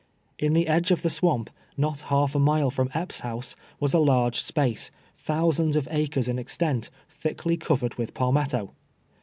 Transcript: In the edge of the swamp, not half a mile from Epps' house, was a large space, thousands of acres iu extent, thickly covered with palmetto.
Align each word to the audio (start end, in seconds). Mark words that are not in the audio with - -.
In 0.39 0.53
the 0.53 0.65
edge 0.67 0.89
of 0.89 1.03
the 1.03 1.11
swamp, 1.11 1.51
not 1.77 1.99
half 2.09 2.33
a 2.33 2.39
mile 2.39 2.71
from 2.71 2.89
Epps' 2.95 3.19
house, 3.19 3.55
was 3.79 3.93
a 3.93 3.99
large 3.99 4.41
space, 4.41 4.89
thousands 5.13 5.75
of 5.75 5.87
acres 5.91 6.27
iu 6.27 6.39
extent, 6.39 6.89
thickly 7.07 7.55
covered 7.55 7.99
with 7.99 8.15
palmetto. 8.15 8.71